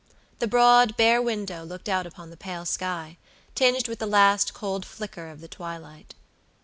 [0.39, 3.19] The broad, bare window looked out upon the pale sky,
[3.53, 6.15] tinged with the last cold flicker of the twilight.